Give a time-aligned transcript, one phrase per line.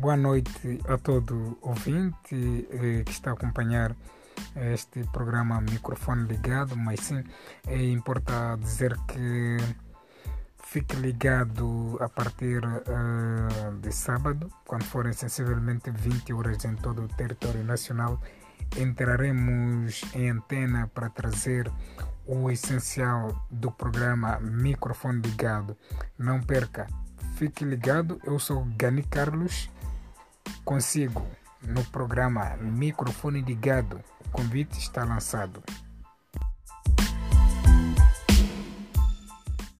[0.00, 3.96] Boa noite a todo ouvinte eh, que está a acompanhar
[4.54, 7.24] este programa Microfone Ligado, mas sim,
[7.66, 9.56] é importante dizer que
[10.62, 17.08] fique ligado a partir uh, de sábado, quando forem sensivelmente 20 horas em todo o
[17.08, 18.22] território nacional,
[18.76, 21.68] entraremos em antena para trazer
[22.24, 25.76] o essencial do programa Microfone Ligado.
[26.16, 26.86] Não perca,
[27.34, 29.68] fique ligado, eu sou Gani Carlos
[30.68, 31.26] consigo
[31.62, 34.02] no programa Microfone Ligado.
[34.26, 35.62] O convite está lançado.